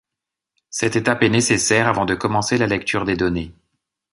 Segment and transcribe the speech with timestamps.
[0.71, 3.53] Cette étape est nécessaire avant de commencer la lecture des données.